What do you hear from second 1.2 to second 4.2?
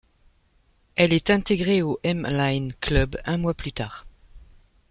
intégrée au M-line club un mois plus tard.